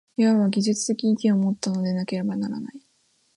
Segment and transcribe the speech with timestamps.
[0.17, 2.81] いわば技術的意義をもったものでなければならない。